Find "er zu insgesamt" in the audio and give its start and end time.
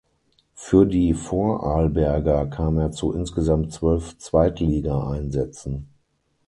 2.79-3.71